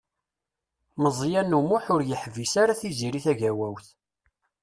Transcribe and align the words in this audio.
Meẓyan 1.03 1.57
U 1.57 1.61
Muḥ 1.67 1.85
ur 1.95 2.01
yeḥbis 2.09 2.53
ara 2.61 2.79
Tiziri 2.79 3.21
Tagawawt. 3.25 3.87